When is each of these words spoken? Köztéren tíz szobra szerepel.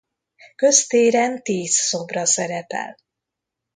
Köztéren 0.55 1.43
tíz 1.43 1.73
szobra 1.75 2.25
szerepel. 2.25 2.97